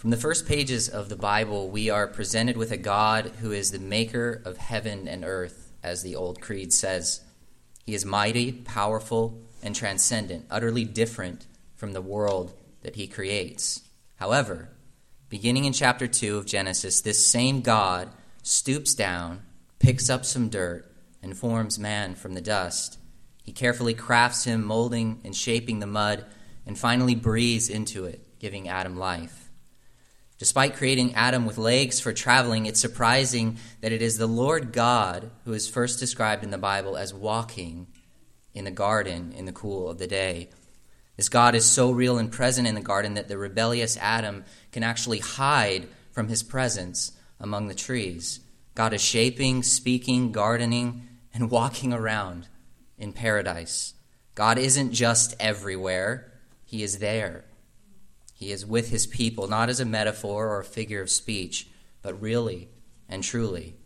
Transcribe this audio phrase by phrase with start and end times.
[0.00, 3.70] From the first pages of the Bible, we are presented with a God who is
[3.70, 7.20] the maker of heaven and earth, as the Old Creed says.
[7.84, 13.82] He is mighty, powerful, and transcendent, utterly different from the world that he creates.
[14.16, 14.70] However,
[15.28, 18.08] beginning in chapter 2 of Genesis, this same God
[18.42, 19.42] stoops down,
[19.80, 20.90] picks up some dirt,
[21.22, 22.98] and forms man from the dust.
[23.42, 26.24] He carefully crafts him, molding and shaping the mud,
[26.64, 29.39] and finally breathes into it, giving Adam life.
[30.40, 35.30] Despite creating Adam with legs for traveling, it's surprising that it is the Lord God
[35.44, 37.88] who is first described in the Bible as walking
[38.54, 40.48] in the garden in the cool of the day.
[41.18, 44.82] This God is so real and present in the garden that the rebellious Adam can
[44.82, 48.40] actually hide from his presence among the trees.
[48.74, 52.48] God is shaping, speaking, gardening, and walking around
[52.96, 53.92] in paradise.
[54.34, 56.32] God isn't just everywhere,
[56.64, 57.44] He is there.
[58.40, 61.68] He is with his people, not as a metaphor or a figure of speech,
[62.00, 62.70] but really
[63.06, 63.76] and truly.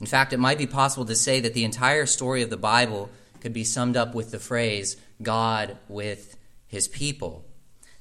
[0.00, 3.10] In fact, it might be possible to say that the entire story of the Bible
[3.40, 7.44] could be summed up with the phrase, God with his people.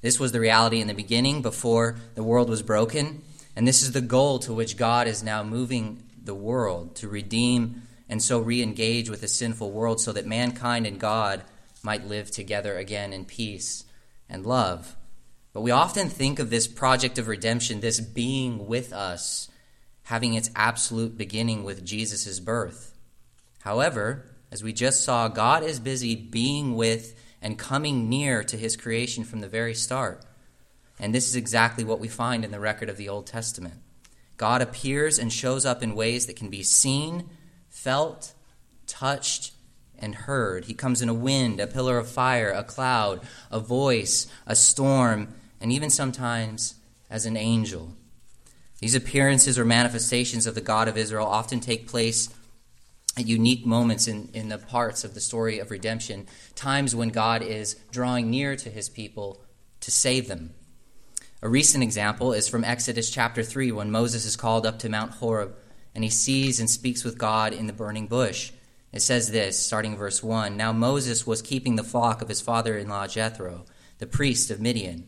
[0.02, 3.22] This was the reality in the beginning before the world was broken,
[3.56, 7.84] and this is the goal to which God is now moving the world to redeem
[8.10, 11.44] and so re engage with a sinful world so that mankind and God
[11.84, 13.84] might live together again in peace
[14.28, 14.96] and love.
[15.56, 19.50] But we often think of this project of redemption, this being with us,
[20.04, 22.94] having its absolute beginning with Jesus' birth.
[23.62, 28.76] However, as we just saw, God is busy being with and coming near to his
[28.76, 30.26] creation from the very start.
[31.00, 33.76] And this is exactly what we find in the record of the Old Testament.
[34.36, 37.30] God appears and shows up in ways that can be seen,
[37.70, 38.34] felt,
[38.88, 39.54] touched,
[39.98, 40.66] and heard.
[40.66, 45.34] He comes in a wind, a pillar of fire, a cloud, a voice, a storm,
[45.66, 46.76] and even sometimes
[47.10, 47.92] as an angel.
[48.82, 52.30] These appearances or manifestations of the God of Israel often take place
[53.18, 57.42] at unique moments in, in the parts of the story of redemption, times when God
[57.42, 59.42] is drawing near to his people
[59.80, 60.54] to save them.
[61.42, 65.14] A recent example is from Exodus chapter 3 when Moses is called up to Mount
[65.14, 65.56] Horeb
[65.96, 68.52] and he sees and speaks with God in the burning bush.
[68.94, 72.78] It says this, starting verse 1 Now Moses was keeping the flock of his father
[72.78, 73.66] in law Jethro,
[73.98, 75.08] the priest of Midian.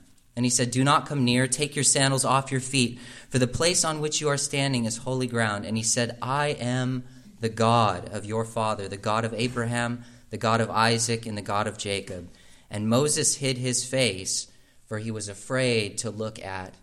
[0.35, 2.99] And he said, Do not come near, take your sandals off your feet,
[3.29, 5.65] for the place on which you are standing is holy ground.
[5.65, 7.03] And he said, I am
[7.41, 11.41] the God of your father, the God of Abraham, the God of Isaac, and the
[11.41, 12.29] God of Jacob.
[12.69, 14.47] And Moses hid his face,
[14.85, 16.75] for he was afraid to look at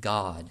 [0.00, 0.50] God.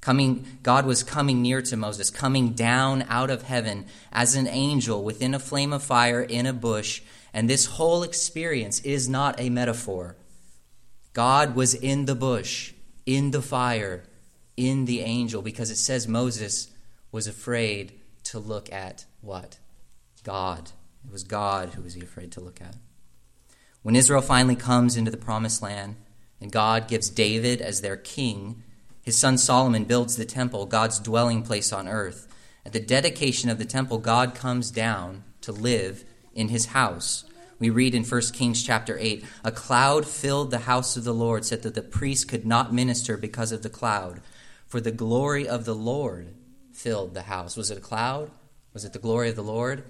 [0.00, 5.02] Coming, God was coming near to Moses, coming down out of heaven as an angel
[5.02, 7.00] within a flame of fire in a bush.
[7.32, 10.16] And this whole experience is not a metaphor.
[11.14, 12.74] God was in the bush,
[13.06, 14.04] in the fire,
[14.56, 16.70] in the angel, because it says Moses
[17.10, 17.92] was afraid
[18.24, 19.58] to look at what?
[20.24, 20.72] God.
[21.06, 22.76] It was God who was he afraid to look at.
[23.82, 25.96] When Israel finally comes into the promised land
[26.40, 28.62] and God gives David as their king,
[29.02, 32.26] his son Solomon builds the temple, God's dwelling place on earth.
[32.66, 36.04] At the dedication of the temple, God comes down to live
[36.34, 37.24] in his house.
[37.58, 41.44] We read in 1 Kings chapter 8 A cloud filled the house of the Lord,
[41.44, 44.20] so that the priest could not minister because of the cloud,
[44.66, 46.34] for the glory of the Lord
[46.72, 47.56] filled the house.
[47.56, 48.30] Was it a cloud?
[48.72, 49.84] Was it the glory of the Lord?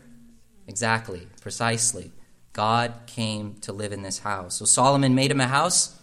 [0.66, 2.12] Exactly, precisely.
[2.52, 4.56] God came to live in this house.
[4.56, 5.98] So Solomon made him a house,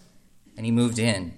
[0.57, 1.33] and he moved in.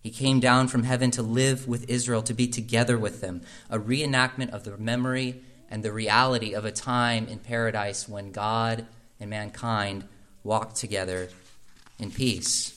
[0.00, 3.78] He came down from heaven to live with Israel, to be together with them, a
[3.78, 8.86] reenactment of the memory and the reality of a time in paradise when God
[9.24, 10.04] and mankind
[10.44, 11.28] walk together
[11.98, 12.70] in peace.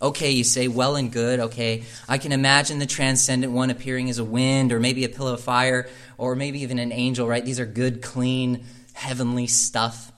[0.00, 1.40] Okay, you say, well and good.
[1.40, 5.34] Okay, I can imagine the transcendent one appearing as a wind or maybe a pillar
[5.34, 7.44] of fire or maybe even an angel, right?
[7.44, 8.64] These are good, clean,
[8.94, 10.12] heavenly stuff.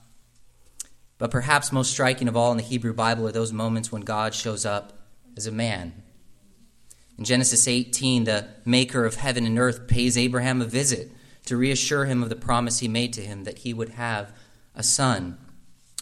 [1.17, 4.35] But perhaps most striking of all in the Hebrew Bible are those moments when God
[4.35, 4.93] shows up
[5.35, 5.93] as a man.
[7.17, 11.11] In Genesis 18, the maker of heaven and earth pays Abraham a visit
[11.45, 14.31] to reassure him of the promise he made to him that he would have
[14.75, 15.37] a son.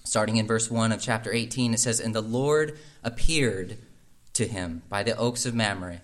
[0.04, 3.78] Starting in verse 1 of chapter 18, it says, And the Lord appeared
[4.34, 6.02] to him by the oaks of Mamre.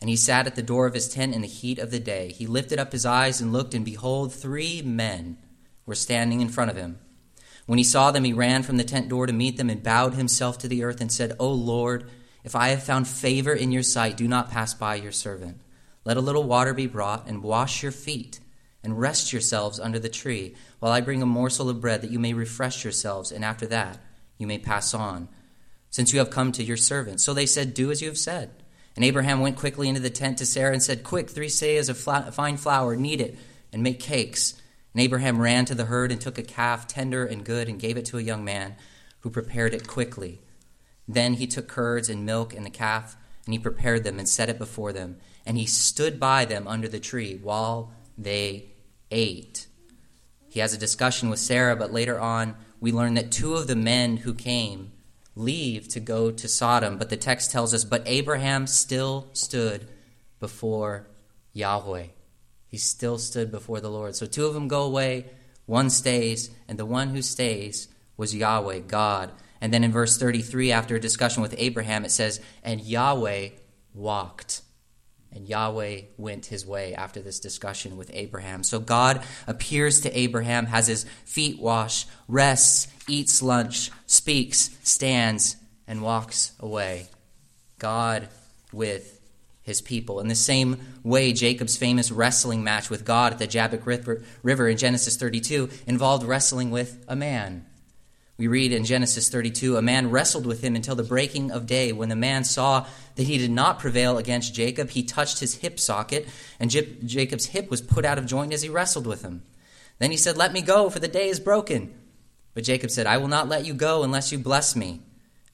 [0.00, 2.32] And he sat at the door of his tent in the heat of the day.
[2.32, 5.38] He lifted up his eyes and looked, and behold, three men
[5.86, 6.98] were standing in front of him.
[7.66, 10.14] When he saw them, he ran from the tent door to meet them and bowed
[10.14, 12.08] himself to the earth and said, O Lord,
[12.44, 15.60] if I have found favor in your sight, do not pass by your servant.
[16.04, 18.40] Let a little water be brought, and wash your feet,
[18.82, 22.18] and rest yourselves under the tree, while I bring a morsel of bread, that you
[22.18, 23.98] may refresh yourselves, and after that
[24.38, 25.28] you may pass on,
[25.90, 27.20] since you have come to your servant.
[27.20, 28.50] So they said, Do as you have said.
[28.94, 32.34] And Abraham went quickly into the tent to Sarah and said, Quick, three seahs of
[32.34, 33.38] fine flour, knead it,
[33.72, 34.60] and make cakes.
[34.92, 37.96] And Abraham ran to the herd and took a calf, tender and good, and gave
[37.96, 38.76] it to a young man,
[39.20, 40.40] who prepared it quickly.
[41.06, 44.48] Then he took curds and milk and the calf, and he prepared them and set
[44.48, 45.18] it before them.
[45.46, 48.66] And he stood by them under the tree while they
[49.10, 49.66] ate.
[50.48, 53.76] He has a discussion with Sarah, but later on we learn that two of the
[53.76, 54.92] men who came
[55.34, 59.86] leave to go to Sodom, but the text tells us, but Abraham still stood
[60.40, 61.06] before
[61.52, 62.08] Yahweh.
[62.66, 64.14] He still stood before the Lord.
[64.16, 65.26] So two of them go away,
[65.66, 69.32] one stays, and the one who stays was Yahweh, God.
[69.60, 73.50] And then in verse 33, after a discussion with Abraham, it says, And Yahweh
[73.94, 74.62] walked.
[75.38, 78.64] And Yahweh went his way after this discussion with Abraham.
[78.64, 85.54] So God appears to Abraham, has his feet washed, rests, eats lunch, speaks, stands,
[85.86, 87.06] and walks away.
[87.78, 88.28] God
[88.72, 89.20] with
[89.62, 90.18] his people.
[90.18, 93.86] In the same way, Jacob's famous wrestling match with God at the Jabbok
[94.42, 97.64] River in Genesis 32 involved wrestling with a man.
[98.38, 101.90] We read in Genesis 32 a man wrestled with him until the breaking of day.
[101.90, 102.86] When the man saw
[103.16, 106.28] that he did not prevail against Jacob, he touched his hip socket,
[106.60, 109.42] and Jacob's hip was put out of joint as he wrestled with him.
[109.98, 111.92] Then he said, Let me go, for the day is broken.
[112.54, 115.00] But Jacob said, I will not let you go unless you bless me.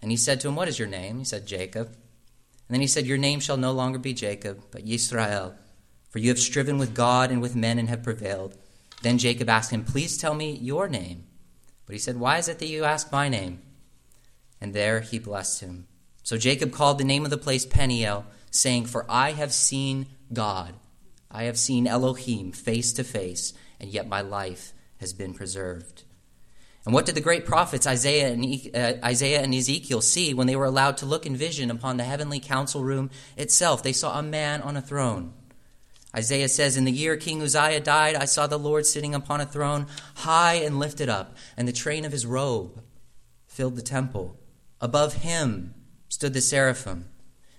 [0.02, 1.18] And he said to him, What is your name?
[1.18, 1.86] He said, Jacob.
[1.86, 5.54] And then he said, Your name shall no longer be Jacob, but Yisrael,
[6.10, 8.58] for you have striven with God and with men and have prevailed.
[9.00, 11.24] Then Jacob asked him, Please tell me your name.
[11.86, 13.60] But he said, Why is it that you ask my name?
[14.60, 15.86] And there he blessed him.
[16.22, 20.74] So Jacob called the name of the place Peniel, saying, For I have seen God.
[21.30, 26.04] I have seen Elohim face to face, and yet my life has been preserved.
[26.84, 28.44] And what did the great prophets Isaiah and,
[28.74, 32.04] uh, Isaiah and Ezekiel see when they were allowed to look in vision upon the
[32.04, 33.82] heavenly council room itself?
[33.82, 35.32] They saw a man on a throne.
[36.14, 39.46] Isaiah says, In the year King Uzziah died, I saw the Lord sitting upon a
[39.46, 42.82] throne, high and lifted up, and the train of his robe
[43.46, 44.38] filled the temple.
[44.80, 45.74] Above him
[46.08, 47.08] stood the seraphim.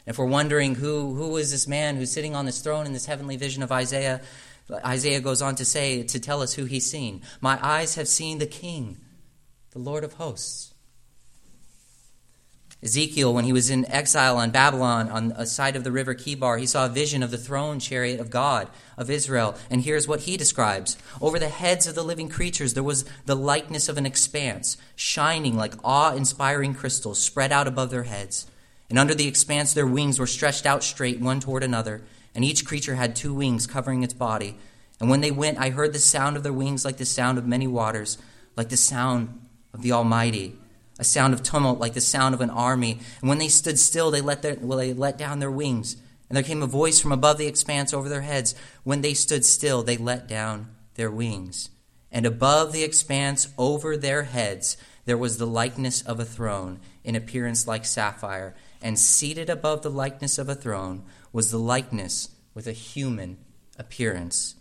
[0.06, 2.94] And if we're wondering who, who is this man who's sitting on this throne in
[2.94, 4.22] this heavenly vision of Isaiah,
[4.86, 7.24] Isaiah goes on to say, to tell us who he's seen.
[7.42, 8.98] My eyes have seen the King,
[9.72, 10.75] the Lord of hosts.
[12.86, 16.60] Ezekiel, when he was in exile on Babylon on a side of the river Chebar,
[16.60, 19.56] he saw a vision of the throne chariot of God, of Israel.
[19.72, 23.36] And here's what he describes Over the heads of the living creatures, there was the
[23.36, 28.46] likeness of an expanse, shining like awe inspiring crystals spread out above their heads.
[28.88, 32.04] And under the expanse, their wings were stretched out straight, one toward another.
[32.36, 34.60] And each creature had two wings covering its body.
[35.00, 37.48] And when they went, I heard the sound of their wings like the sound of
[37.48, 38.20] many waters,
[38.56, 39.42] like the sound
[39.74, 40.60] of the Almighty
[40.97, 43.00] a sound of tumult like the sound of an army.
[43.21, 45.97] And when they stood still, they let, their, well, they let down their wings.
[46.30, 48.56] And there came a voice from above the expanse over their heads.
[48.83, 51.69] When they stood still, they let down their wings.
[52.11, 57.16] And above the expanse over their heads, there was the likeness of a throne, in
[57.16, 58.56] appearance like sapphire.
[58.81, 63.37] And seated above the likeness of a throne was the likeness with a human
[63.78, 64.56] appearance.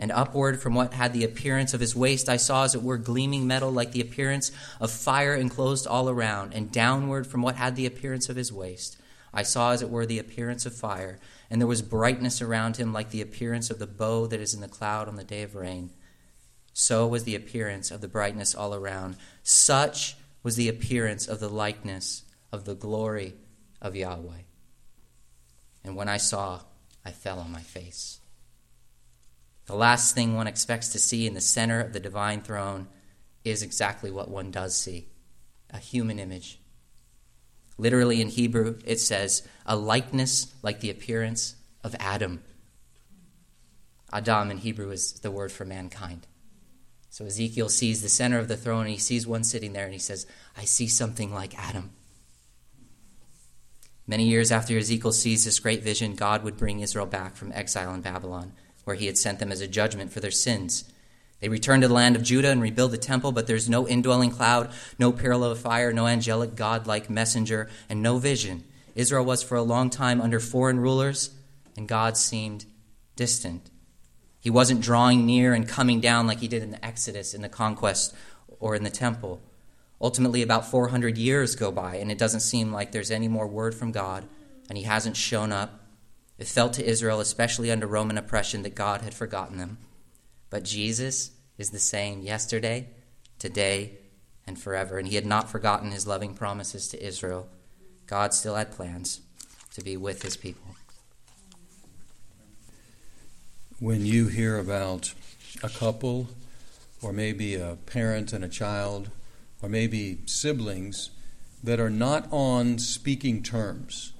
[0.00, 2.96] And upward from what had the appearance of his waist, I saw as it were
[2.96, 6.54] gleaming metal like the appearance of fire enclosed all around.
[6.54, 8.96] And downward from what had the appearance of his waist,
[9.34, 11.20] I saw as it were the appearance of fire.
[11.50, 14.62] And there was brightness around him like the appearance of the bow that is in
[14.62, 15.90] the cloud on the day of rain.
[16.72, 19.16] So was the appearance of the brightness all around.
[19.42, 23.34] Such was the appearance of the likeness of the glory
[23.82, 24.44] of Yahweh.
[25.84, 26.60] And when I saw,
[27.04, 28.19] I fell on my face.
[29.70, 32.88] The last thing one expects to see in the center of the divine throne
[33.44, 35.06] is exactly what one does see
[35.72, 36.58] a human image.
[37.78, 42.42] Literally in Hebrew, it says, a likeness like the appearance of Adam.
[44.12, 46.26] Adam in Hebrew is the word for mankind.
[47.08, 49.92] So Ezekiel sees the center of the throne and he sees one sitting there and
[49.92, 51.92] he says, I see something like Adam.
[54.04, 57.94] Many years after Ezekiel sees this great vision, God would bring Israel back from exile
[57.94, 58.54] in Babylon
[58.90, 60.82] where he had sent them as a judgment for their sins.
[61.38, 64.32] They return to the land of Judah and rebuild the temple, but there's no indwelling
[64.32, 68.64] cloud, no of fire, no angelic God like messenger, and no vision.
[68.96, 71.30] Israel was for a long time under foreign rulers,
[71.76, 72.64] and God seemed
[73.14, 73.70] distant.
[74.40, 77.48] He wasn't drawing near and coming down like he did in the Exodus, in the
[77.48, 78.12] conquest,
[78.58, 79.40] or in the temple.
[80.00, 83.72] Ultimately, about 400 years go by, and it doesn't seem like there's any more word
[83.72, 84.26] from God,
[84.68, 85.79] and he hasn't shown up.
[86.40, 89.76] It felt to Israel, especially under Roman oppression, that God had forgotten them.
[90.48, 92.88] But Jesus is the same yesterday,
[93.38, 93.98] today,
[94.46, 97.46] and forever, and he had not forgotten his loving promises to Israel.
[98.06, 99.20] God still had plans
[99.74, 100.76] to be with his people.
[103.78, 105.12] When you hear about
[105.62, 106.28] a couple,
[107.02, 109.10] or maybe a parent and a child,
[109.60, 111.10] or maybe siblings
[111.62, 114.14] that are not on speaking terms,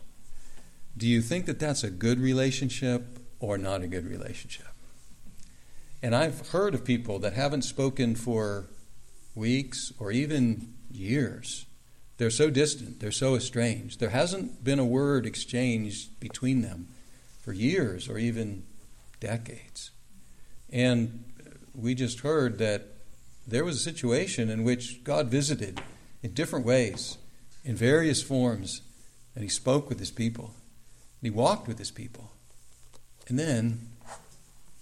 [0.97, 4.67] do you think that that's a good relationship or not a good relationship?
[6.03, 8.67] And I've heard of people that haven't spoken for
[9.35, 11.67] weeks or even years.
[12.17, 14.01] They're so distant, they're so estranged.
[14.01, 16.89] There hasn't been a word exchanged between them
[17.41, 18.65] for years or even
[19.21, 19.91] decades.
[20.71, 21.25] And
[21.75, 22.89] we just heard that
[23.47, 25.81] there was a situation in which God visited
[26.23, 27.19] in different ways,
[27.65, 28.83] in various forms,
[29.35, 30.55] and He spoke with His people,
[31.21, 32.31] and He walked with His people.
[33.29, 33.89] And then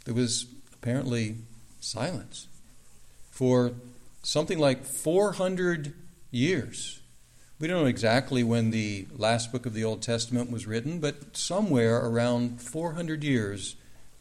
[0.05, 1.37] there was apparently
[1.81, 2.49] silence
[3.31, 3.73] for
[4.23, 5.93] something like 400
[6.31, 7.01] years.
[7.61, 11.37] We don't know exactly when the last book of the Old Testament was written, but
[11.37, 13.75] somewhere around 400 years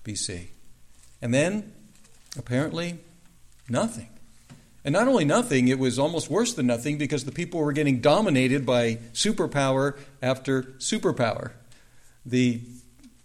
[0.03, 0.47] BC.
[1.21, 1.71] And then,
[2.37, 2.99] apparently,
[3.69, 4.09] nothing.
[4.83, 7.99] And not only nothing, it was almost worse than nothing because the people were getting
[7.99, 11.51] dominated by superpower after superpower.
[12.27, 12.59] The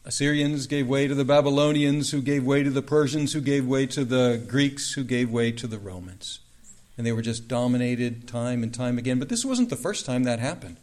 [0.04, 3.84] Assyrians gave way to the Babylonians, who gave way to the Persians, who gave way
[3.86, 6.38] to the Greeks, who gave way to the Romans.
[6.96, 9.18] And they were just dominated time and time again.
[9.18, 10.76] But this wasn't the first time that happened.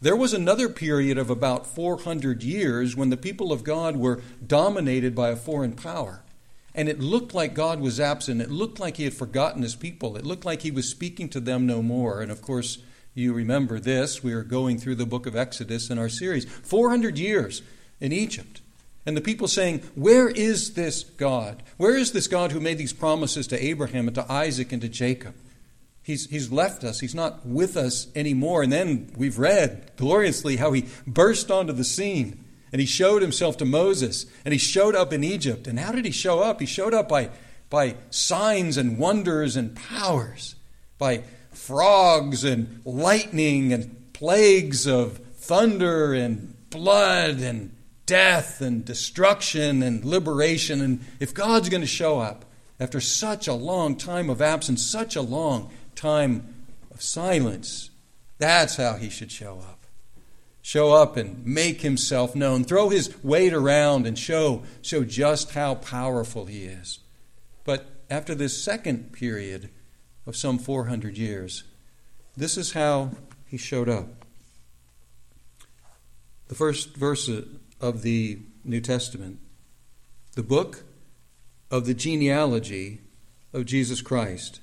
[0.00, 5.12] There was another period of about 400 years when the people of God were dominated
[5.12, 6.22] by a foreign power.
[6.76, 8.40] And it looked like God was absent.
[8.40, 10.16] It looked like he had forgotten his people.
[10.16, 12.20] It looked like he was speaking to them no more.
[12.22, 12.78] And of course,
[13.14, 14.22] you remember this.
[14.22, 16.44] We are going through the book of Exodus in our series.
[16.44, 17.62] 400 years
[18.00, 18.60] in Egypt.
[19.06, 21.62] And the people saying, Where is this God?
[21.76, 24.88] Where is this God who made these promises to Abraham and to Isaac and to
[24.88, 25.34] Jacob?
[26.02, 27.00] He's, he's left us.
[27.00, 28.62] He's not with us anymore.
[28.62, 33.56] And then we've read gloriously how he burst onto the scene and he showed himself
[33.58, 35.66] to Moses and he showed up in Egypt.
[35.66, 36.60] And how did he show up?
[36.60, 37.30] He showed up by,
[37.70, 40.56] by signs and wonders and powers,
[40.98, 41.22] by
[41.56, 47.74] frogs and lightning and plagues of thunder and blood and
[48.06, 50.80] death and destruction and liberation.
[50.80, 52.44] And if God's going to show up
[52.80, 56.54] after such a long time of absence, such a long time
[56.90, 57.90] of silence.
[58.38, 59.86] That's how he should show up.
[60.62, 62.64] Show up and make himself known.
[62.64, 67.00] Throw his weight around and show, show just how powerful he is.
[67.64, 69.68] But after this second period
[70.26, 71.64] of some 400 years,
[72.36, 73.10] this is how
[73.46, 74.24] he showed up.
[76.48, 77.30] The first verse
[77.80, 79.38] of the New Testament,
[80.34, 80.84] the book
[81.70, 83.00] of the genealogy
[83.52, 84.60] of Jesus Christ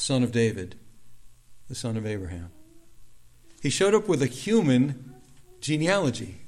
[0.00, 0.76] the son of David,
[1.68, 2.50] the son of Abraham.
[3.62, 5.14] He showed up with a human
[5.60, 6.40] genealogy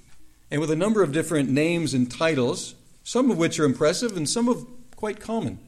[0.51, 2.75] and with a number of different names and titles,
[3.05, 5.59] some of which are impressive and some of quite common.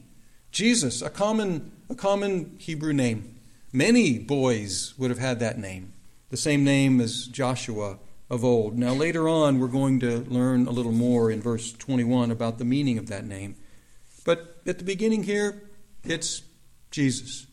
[0.55, 3.35] Jesus, a common, a common Hebrew name.
[3.73, 5.91] Many boys would have had that name,
[6.29, 8.79] the same name as Joshua of old.
[8.79, 12.63] Now, later on, we're going to learn a little more in verse 21 about the
[12.63, 13.57] meaning of that name.
[14.23, 15.61] But at the beginning here,
[16.05, 16.41] it's
[16.89, 17.47] Jesus.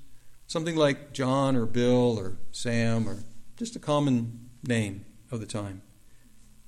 [0.46, 3.24] Something like John or Bill or Sam or
[3.56, 5.82] just a common name of the time.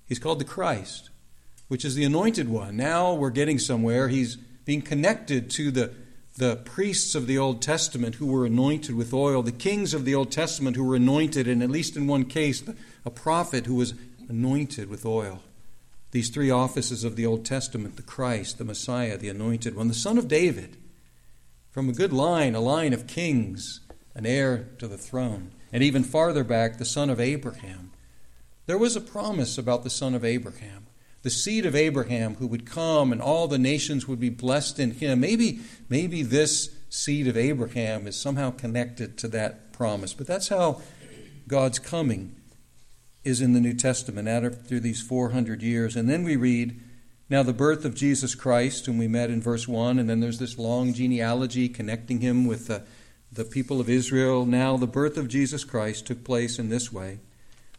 [0.05, 1.11] He's called the Christ,
[1.69, 2.77] which is the anointed one.
[2.77, 4.09] Now we're getting somewhere.
[4.09, 5.95] He's being connected to the,
[6.37, 10.15] the priests of the Old Testament who were anointed with oil, the kings of the
[10.15, 12.63] Old Testament who were anointed, and at least in one case,
[13.05, 13.95] a prophet who was
[14.29, 15.43] anointed with oil.
[16.11, 19.95] These three offices of the Old Testament the Christ, the Messiah, the anointed one, the
[19.95, 20.77] Son of David
[21.75, 23.81] from a good line, a line of kings,
[24.15, 27.91] an heir to the throne, and even farther back, the son of Abraham.
[28.67, 30.84] There was a promise about the son of Abraham,
[31.25, 34.93] the seed of Abraham who would come and all the nations would be blessed in
[34.93, 35.21] him.
[35.21, 40.81] Maybe, maybe this seed of Abraham is somehow connected to that promise, but that's how
[41.49, 42.37] God's coming
[43.25, 45.97] is in the New Testament after these 400 years.
[45.97, 46.79] And then we read
[47.31, 50.39] now, the birth of Jesus Christ, whom we met in verse 1, and then there's
[50.39, 52.83] this long genealogy connecting him with the,
[53.33, 54.45] the people of Israel.
[54.45, 57.21] Now, the birth of Jesus Christ took place in this way.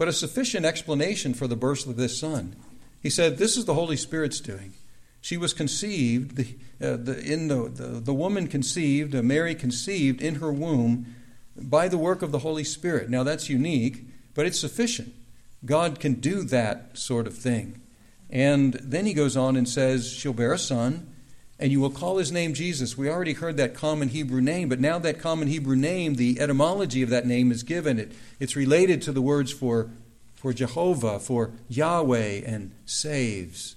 [0.00, 2.56] but a sufficient explanation for the birth of this son.
[3.02, 4.72] He said, This is the Holy Spirit's doing.
[5.20, 10.22] She was conceived, the, uh, the, in the, the, the woman conceived, uh, Mary conceived
[10.22, 11.14] in her womb
[11.54, 13.10] by the work of the Holy Spirit.
[13.10, 15.12] Now that's unique, but it's sufficient.
[15.66, 17.82] God can do that sort of thing.
[18.30, 21.14] And then he goes on and says, She'll bear a son,
[21.60, 22.96] and you will call his name Jesus.
[22.96, 27.02] We already heard that common Hebrew name, but now that common Hebrew name, the etymology
[27.02, 27.98] of that name is given.
[27.98, 29.90] It, it's related to the words for,
[30.34, 33.76] for Jehovah, for Yahweh, and saves.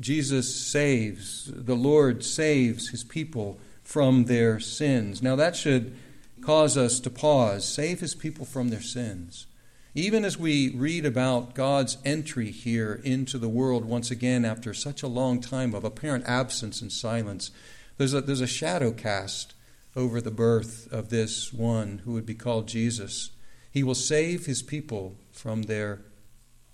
[0.00, 5.22] Jesus saves, the Lord saves his people from their sins.
[5.22, 5.94] Now that should
[6.40, 9.46] cause us to pause, save his people from their sins.
[9.94, 15.02] Even as we read about God's entry here into the world once again after such
[15.02, 17.50] a long time of apparent absence and silence,
[17.98, 19.54] there's a, there's a shadow cast
[19.94, 23.30] over the birth of this one who would be called Jesus.
[23.70, 26.00] He will save his people from their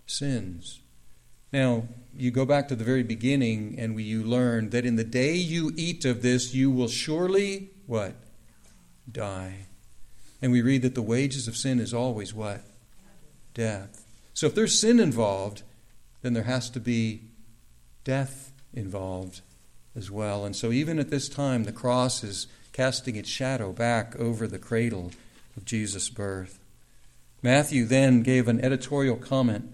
[0.06, 0.80] sins.
[1.52, 5.02] Now, you go back to the very beginning and we, you learn that in the
[5.02, 8.14] day you eat of this, you will surely, what?
[9.10, 9.66] Die.
[10.40, 12.62] And we read that the wages of sin is always what?
[13.58, 14.06] Death.
[14.34, 15.62] So if there's sin involved,
[16.22, 17.22] then there has to be
[18.04, 19.40] death involved
[19.96, 20.44] as well.
[20.44, 24.60] And so even at this time, the cross is casting its shadow back over the
[24.60, 25.10] cradle
[25.56, 26.60] of Jesus' birth.
[27.42, 29.72] Matthew then gave an editorial comment.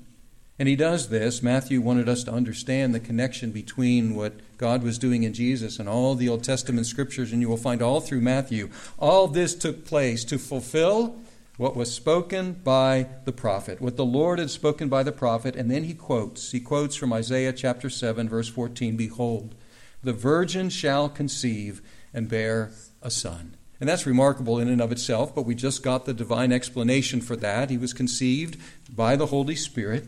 [0.58, 1.42] And he does this.
[1.42, 5.88] Matthew wanted us to understand the connection between what God was doing in Jesus and
[5.88, 8.70] all the Old Testament scriptures, and you will find all through Matthew.
[8.98, 11.16] All this took place to fulfill
[11.56, 15.70] what was spoken by the prophet, what the Lord had spoken by the prophet, and
[15.70, 16.50] then he quotes.
[16.50, 19.54] He quotes from Isaiah chapter 7, verse 14 Behold,
[20.02, 21.80] the virgin shall conceive
[22.12, 23.56] and bear a son.
[23.80, 27.36] And that's remarkable in and of itself, but we just got the divine explanation for
[27.36, 27.70] that.
[27.70, 30.06] He was conceived by the Holy Spirit.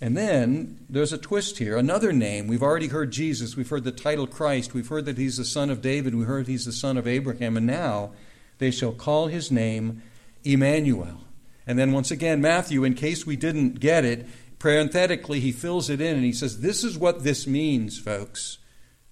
[0.00, 1.76] And then there's a twist here.
[1.76, 2.48] Another name.
[2.48, 3.56] We've already heard Jesus.
[3.56, 4.74] We've heard the title Christ.
[4.74, 6.14] We've heard that he's the son of David.
[6.14, 7.56] We heard he's the son of Abraham.
[7.56, 8.10] And now
[8.58, 10.02] they shall call his name
[10.44, 11.18] Emmanuel.
[11.66, 14.26] And then once again, Matthew, in case we didn't get it,
[14.58, 18.58] parenthetically, he fills it in and he says, This is what this means, folks.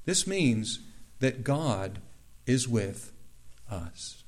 [0.04, 0.80] This means
[1.20, 2.00] that God
[2.46, 3.12] is with
[3.70, 4.24] us.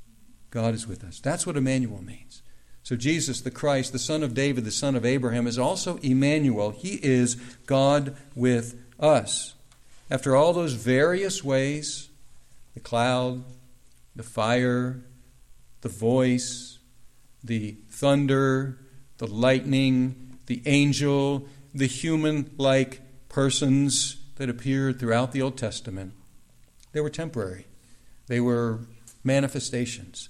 [0.51, 1.19] God is with us.
[1.21, 2.43] That's what Emmanuel means.
[2.85, 6.71] So, Jesus, the Christ, the Son of David, the Son of Abraham, is also Emmanuel.
[6.71, 7.37] He is
[7.67, 9.55] God with us.
[10.11, 12.09] After all those various ways
[12.75, 13.45] the cloud,
[14.17, 15.01] the fire,
[15.83, 16.79] the voice,
[17.43, 18.79] the thunder,
[19.19, 26.13] the lightning, the angel, the human like persons that appeared throughout the Old Testament.
[26.93, 27.67] They were temporary,
[28.27, 28.81] they were
[29.25, 30.29] manifestations.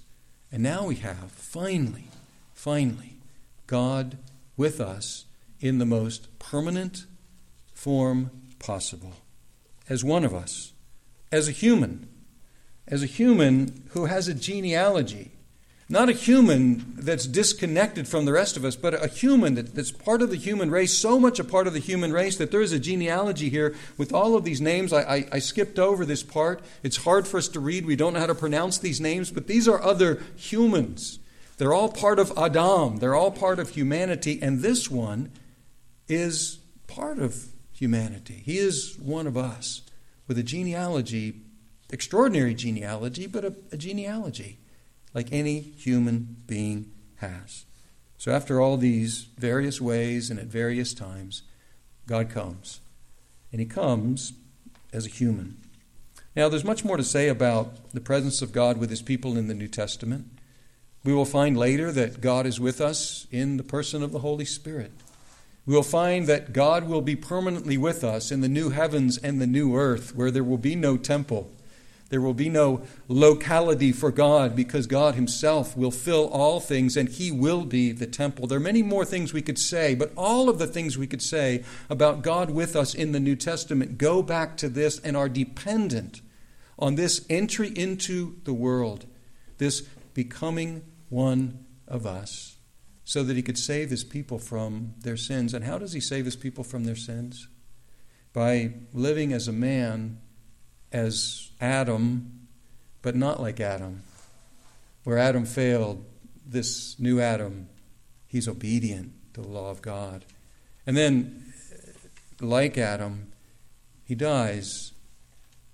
[0.51, 2.09] And now we have, finally,
[2.53, 3.17] finally,
[3.65, 4.19] God
[4.55, 5.25] with us
[5.59, 7.05] in the most permanent
[7.73, 9.13] form possible,
[9.89, 10.73] as one of us,
[11.31, 12.07] as a human,
[12.87, 15.32] as a human who has a genealogy
[15.93, 19.91] not a human that's disconnected from the rest of us, but a human that, that's
[19.91, 22.61] part of the human race, so much a part of the human race that there
[22.61, 24.91] is a genealogy here with all of these names.
[24.91, 26.63] I, I, I skipped over this part.
[26.81, 27.85] It's hard for us to read.
[27.85, 31.19] We don't know how to pronounce these names, but these are other humans.
[31.59, 35.31] They're all part of Adam, they're all part of humanity, and this one
[36.07, 38.41] is part of humanity.
[38.43, 39.83] He is one of us
[40.27, 41.43] with a genealogy,
[41.91, 44.57] extraordinary genealogy, but a, a genealogy
[45.13, 47.65] like any human being has.
[48.17, 51.43] So, after all these various ways and at various times,
[52.07, 52.79] God comes.
[53.51, 54.33] And He comes
[54.91, 55.57] as a human.
[56.35, 59.47] Now, there's much more to say about the presence of God with His people in
[59.47, 60.25] the New Testament.
[61.03, 64.45] We will find later that God is with us in the person of the Holy
[64.45, 64.91] Spirit.
[65.65, 69.39] We will find that God will be permanently with us in the new heavens and
[69.41, 71.51] the new earth, where there will be no temple.
[72.13, 77.09] There will be no locality for God because God Himself will fill all things and
[77.09, 78.45] He will be the temple.
[78.45, 81.23] There are many more things we could say, but all of the things we could
[81.23, 85.27] say about God with us in the New Testament go back to this and are
[85.27, 86.21] dependent
[86.77, 89.07] on this entry into the world,
[89.57, 89.81] this
[90.13, 92.57] becoming one of us,
[93.03, 95.51] so that He could save His people from their sins.
[95.51, 97.47] And how does He save His people from their sins?
[98.33, 100.19] By living as a man
[100.93, 102.47] as Adam,
[103.01, 104.03] but not like Adam.
[105.03, 106.05] Where Adam failed,
[106.45, 107.67] this new Adam,
[108.27, 110.23] he's obedient to the law of God.
[110.85, 111.53] And then,
[112.39, 113.31] like Adam,
[114.05, 114.93] he dies,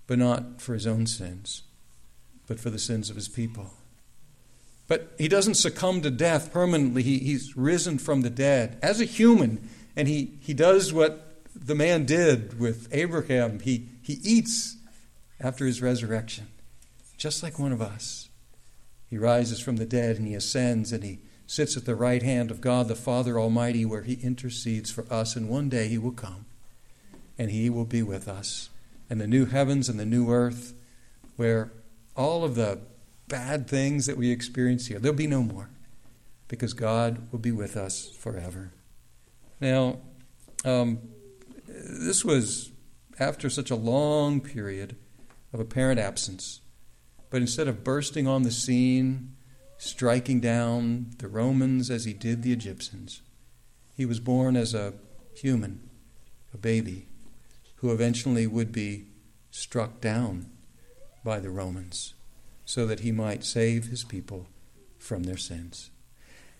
[0.06, 1.62] but not for his own sins,
[2.46, 3.74] but for the sins of his people.
[4.88, 7.02] But he doesn't succumb to death permanently.
[7.02, 11.76] He, he's risen from the dead as a human, and he, he does what the
[11.76, 13.60] man did with Abraham.
[13.60, 14.76] He, he eats
[15.40, 16.48] after his resurrection,
[17.16, 18.28] just like one of us.
[19.08, 22.50] He rises from the dead and he ascends and he sits at the right hand
[22.50, 25.34] of God the Father Almighty, where he intercedes for us.
[25.34, 26.46] And one day he will come
[27.36, 28.68] and he will be with us.
[29.08, 30.74] And the new heavens and the new earth,
[31.36, 31.72] where
[32.16, 32.78] all of the
[33.26, 35.70] bad things that we experience here, there'll be no more
[36.46, 38.72] because God will be with us forever.
[39.60, 39.98] Now,
[40.64, 40.98] um,
[41.66, 42.70] this was
[43.18, 44.96] after such a long period
[45.52, 46.60] of apparent absence.
[47.30, 49.36] But instead of bursting on the scene,
[49.78, 53.22] striking down the Romans as he did the Egyptians,
[53.96, 54.94] he was born as a
[55.34, 55.88] human,
[56.52, 57.06] a baby,
[57.76, 59.06] who eventually would be
[59.50, 60.46] struck down
[61.24, 62.14] by the Romans
[62.64, 64.46] so that he might save his people
[64.98, 65.90] from their sins.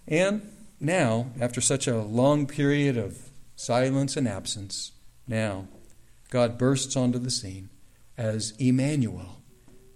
[0.09, 0.51] And
[0.81, 4.93] now, after such a long period of silence and absence,
[5.29, 5.69] now
[6.31, 7.69] God bursts onto the scene
[8.21, 9.41] as Emmanuel,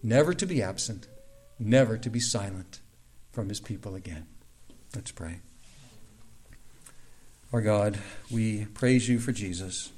[0.02, 1.08] never to be absent,
[1.58, 2.80] never to be silent
[3.32, 4.26] from his people again.
[4.94, 5.40] Let's pray.
[7.52, 7.98] Our God,
[8.30, 9.92] we praise you for Jesus,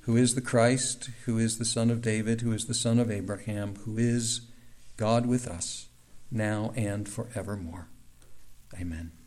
[0.00, 3.10] who is the Christ, who is the Son of David, who is the Son of
[3.10, 4.40] Abraham, who is
[4.96, 5.88] God with us,
[6.30, 7.88] now and forevermore.
[8.80, 9.19] Amen.